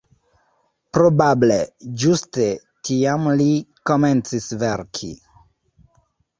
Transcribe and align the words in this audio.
Probable 0.97 1.57
ĝuste 2.05 2.49
tiam 2.91 3.29
li 3.43 3.49
komencis 3.93 4.51
verki. 4.67 5.15